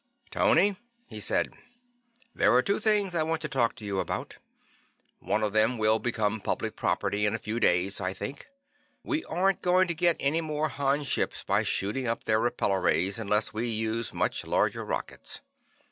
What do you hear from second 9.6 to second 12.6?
going to get any more Han ships by shooting up their